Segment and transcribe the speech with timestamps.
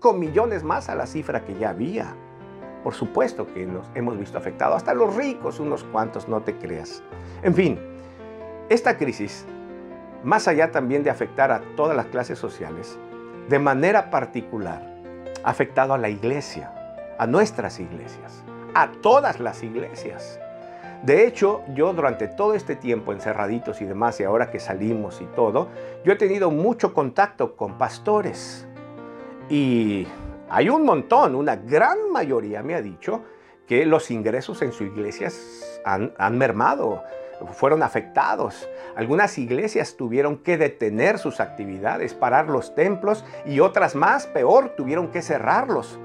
[0.00, 2.14] 5 millones más a la cifra que ya había.
[2.84, 7.02] Por supuesto que nos hemos visto afectados, hasta los ricos, unos cuantos, no te creas.
[7.42, 7.80] En fin,
[8.68, 9.44] esta crisis,
[10.22, 12.96] más allá también de afectar a todas las clases sociales,
[13.48, 14.86] de manera particular,
[15.42, 16.72] ha afectado a la iglesia,
[17.18, 18.44] a nuestras iglesias,
[18.74, 20.38] a todas las iglesias.
[21.02, 25.26] De hecho, yo durante todo este tiempo encerraditos y demás, y ahora que salimos y
[25.26, 25.70] todo,
[26.04, 28.67] yo he tenido mucho contacto con pastores.
[29.48, 30.06] Y
[30.48, 33.22] hay un montón, una gran mayoría me ha dicho
[33.66, 35.30] que los ingresos en su iglesia
[35.84, 37.02] han, han mermado,
[37.52, 38.68] fueron afectados.
[38.96, 45.08] Algunas iglesias tuvieron que detener sus actividades, parar los templos y otras más, peor, tuvieron
[45.08, 45.98] que cerrarlos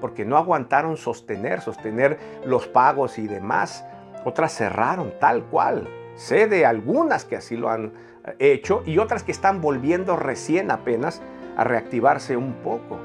[0.00, 3.84] porque no aguantaron sostener, sostener los pagos y demás.
[4.24, 5.88] Otras cerraron tal cual.
[6.16, 7.92] Sé de algunas que así lo han
[8.26, 11.22] eh, hecho y otras que están volviendo recién apenas
[11.60, 12.98] a reactivarse un poco.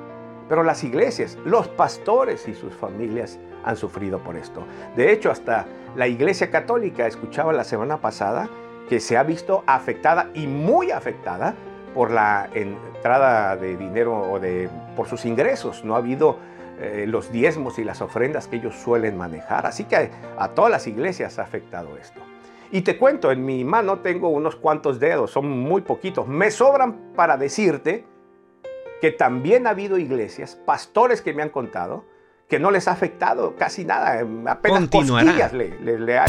[0.47, 4.65] Pero las iglesias, los pastores y sus familias han sufrido por esto.
[4.95, 5.65] De hecho, hasta
[5.97, 8.47] la Iglesia Católica, escuchaba la semana pasada,
[8.87, 11.53] que se ha visto afectada y muy afectada
[11.93, 15.83] por la entrada de dinero o de, por sus ingresos.
[15.83, 16.37] No ha habido
[16.79, 19.65] eh, los diezmos y las ofrendas que ellos suelen manejar.
[19.65, 22.21] Así que a, todas las iglesias ha afectado esto.
[22.71, 26.25] Y te cuento, en mi mano tengo unos cuantos dedos, son muy poquitos.
[26.25, 28.14] Me sobran para decirte
[29.05, 32.05] que también ha habido iglesias, pastores que me han contado,
[32.49, 36.25] que no les ha afectado casi nada, apenas cosquillas le, le, le ha